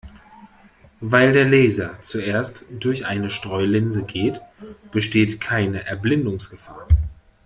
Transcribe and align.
Weil 1.01 1.31
der 1.31 1.45
Laser 1.45 2.01
zuerst 2.01 2.65
durch 2.71 3.05
eine 3.05 3.29
Streulinse 3.29 4.01
geht, 4.01 4.41
besteht 4.91 5.39
keine 5.39 5.85
Erblindungsgefahr. 5.85 6.87